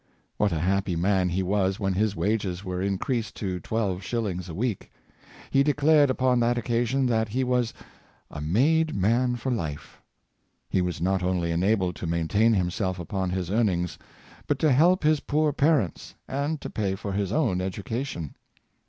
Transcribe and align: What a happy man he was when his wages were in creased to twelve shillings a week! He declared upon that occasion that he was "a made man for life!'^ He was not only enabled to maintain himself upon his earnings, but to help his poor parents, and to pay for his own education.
What 0.37 0.51
a 0.51 0.57
happy 0.61 0.95
man 0.95 1.29
he 1.29 1.43
was 1.43 1.79
when 1.79 1.93
his 1.93 2.15
wages 2.15 2.65
were 2.65 2.81
in 2.81 2.97
creased 2.97 3.35
to 3.35 3.59
twelve 3.59 4.01
shillings 4.01 4.49
a 4.49 4.55
week! 4.55 4.91
He 5.51 5.61
declared 5.61 6.09
upon 6.09 6.39
that 6.39 6.57
occasion 6.57 7.05
that 7.05 7.29
he 7.29 7.43
was 7.43 7.71
"a 8.31 8.41
made 8.41 8.95
man 8.95 9.35
for 9.35 9.51
life!'^ 9.51 10.01
He 10.67 10.81
was 10.81 11.01
not 11.01 11.21
only 11.21 11.51
enabled 11.51 11.95
to 11.97 12.07
maintain 12.07 12.55
himself 12.55 12.97
upon 12.97 13.29
his 13.29 13.51
earnings, 13.51 13.99
but 14.47 14.57
to 14.57 14.71
help 14.71 15.03
his 15.03 15.19
poor 15.19 15.53
parents, 15.53 16.15
and 16.27 16.59
to 16.61 16.69
pay 16.71 16.95
for 16.95 17.11
his 17.13 17.31
own 17.31 17.61
education. 17.61 18.33